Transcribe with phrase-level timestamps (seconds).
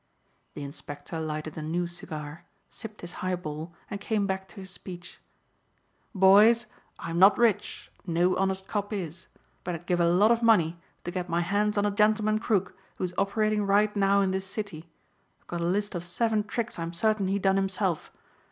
[0.55, 5.19] The Inspector lighted a new cigar, sipped his highball and came back to his speech.
[6.15, 6.65] "Boys,
[6.97, 9.27] I'm not rich no honest cop is
[9.63, 12.75] but I'd give a lot of money to get my hands on a gentleman crook
[12.97, 14.89] who's operating right now in this city.
[15.41, 18.11] I've got a list of seven tricks I'm certain he done himself.